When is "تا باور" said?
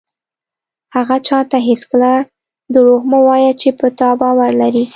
3.99-4.51